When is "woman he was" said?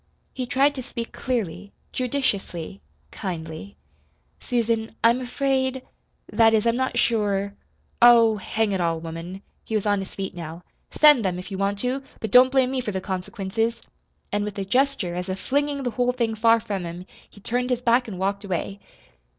8.99-9.85